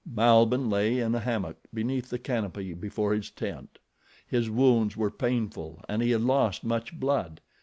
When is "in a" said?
0.99-1.19